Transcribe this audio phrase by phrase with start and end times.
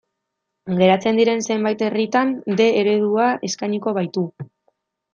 [0.79, 4.29] Geratzen diren zenbait herritan D eredua eskainiko baitu.